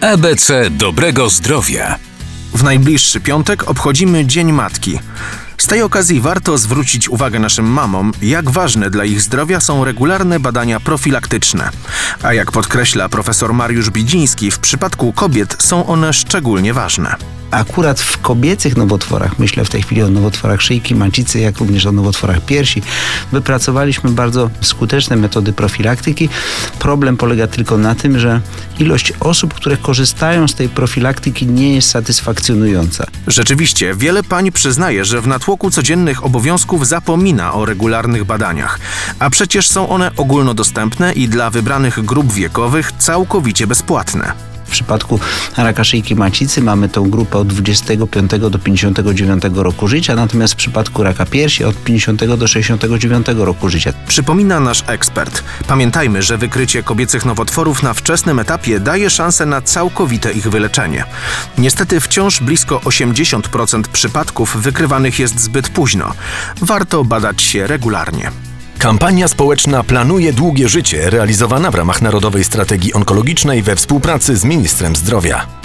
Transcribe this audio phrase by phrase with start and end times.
[0.00, 1.98] ABC dobrego zdrowia.
[2.54, 4.98] W najbliższy piątek obchodzimy Dzień Matki.
[5.58, 10.40] Z tej okazji warto zwrócić uwagę naszym mamom, jak ważne dla ich zdrowia są regularne
[10.40, 11.70] badania profilaktyczne.
[12.22, 17.37] A jak podkreśla profesor Mariusz Bidziński, w przypadku kobiet są one szczególnie ważne.
[17.50, 21.92] Akurat w kobiecych nowotworach, myślę w tej chwili o nowotworach szyjki macicy, jak również o
[21.92, 22.82] nowotworach piersi,
[23.32, 26.28] wypracowaliśmy bardzo skuteczne metody profilaktyki.
[26.78, 28.40] Problem polega tylko na tym, że
[28.78, 33.06] ilość osób, które korzystają z tej profilaktyki nie jest satysfakcjonująca.
[33.26, 38.80] Rzeczywiście, wiele pań przyznaje, że w natłoku codziennych obowiązków zapomina o regularnych badaniach.
[39.18, 44.48] A przecież są one ogólnodostępne i dla wybranych grup wiekowych całkowicie bezpłatne.
[44.68, 45.20] W przypadku
[45.56, 51.02] raka szyjki macicy mamy tą grupę od 25 do 59 roku życia, natomiast w przypadku
[51.02, 53.92] raka piersi od 50 do 69 roku życia.
[54.08, 55.42] Przypomina nasz ekspert.
[55.66, 61.04] Pamiętajmy, że wykrycie kobiecych nowotworów na wczesnym etapie daje szansę na całkowite ich wyleczenie.
[61.58, 66.12] Niestety wciąż blisko 80% przypadków wykrywanych jest zbyt późno.
[66.60, 68.47] Warto badać się regularnie.
[68.78, 74.96] Kampania społeczna Planuje Długie Życie, realizowana w ramach Narodowej Strategii Onkologicznej we współpracy z Ministrem
[74.96, 75.57] Zdrowia.